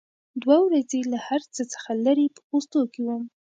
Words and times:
دوه 0.41 0.57
ورځې 0.65 0.99
له 1.11 1.17
هر 1.27 1.41
څه 1.53 1.61
څخه 1.73 1.91
لرې 2.05 2.27
په 2.35 2.41
پوستو 2.47 2.81
کې 2.93 3.01
وم. 3.07 3.23